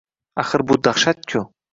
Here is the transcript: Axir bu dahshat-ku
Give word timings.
Axir 0.43 0.63
bu 0.71 0.77
dahshat-ku 0.87 1.43